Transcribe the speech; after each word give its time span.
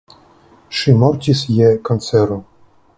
Ŝi 0.79 0.95
mortis 1.03 1.45
je 1.59 1.71
kancero. 1.91 2.45